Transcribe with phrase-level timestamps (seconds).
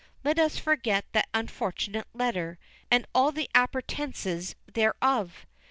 [0.23, 2.57] Let us forget that unfortunate letter,
[2.89, 5.45] and all the appurtenances thereof."